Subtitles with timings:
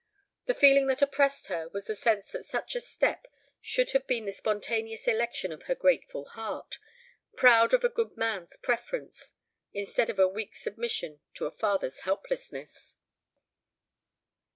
[0.47, 3.27] The feeling that oppressed her was the sense that such a step
[3.61, 6.79] should have been the spontaneous election of her grateful heart,
[7.35, 9.33] proud of a good man's preference,
[9.73, 12.95] instead of a weak submission to a father's helplessness.